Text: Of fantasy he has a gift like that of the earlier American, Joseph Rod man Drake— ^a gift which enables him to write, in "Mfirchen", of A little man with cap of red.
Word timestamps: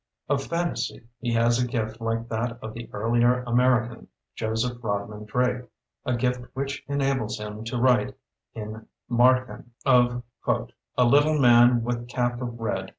Of 0.27 0.45
fantasy 0.45 1.05
he 1.19 1.31
has 1.33 1.61
a 1.61 1.67
gift 1.67 2.01
like 2.01 2.27
that 2.29 2.57
of 2.63 2.73
the 2.73 2.89
earlier 2.91 3.43
American, 3.43 4.07
Joseph 4.33 4.79
Rod 4.83 5.07
man 5.11 5.25
Drake— 5.25 5.61
^a 6.07 6.17
gift 6.17 6.41
which 6.55 6.83
enables 6.87 7.37
him 7.37 7.63
to 7.65 7.77
write, 7.77 8.15
in 8.55 8.87
"Mfirchen", 9.11 9.65
of 9.85 10.23
A 10.97 11.05
little 11.05 11.37
man 11.39 11.83
with 11.83 12.07
cap 12.09 12.41
of 12.41 12.59
red. 12.59 12.89